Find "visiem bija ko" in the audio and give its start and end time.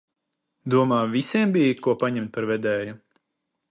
1.13-1.97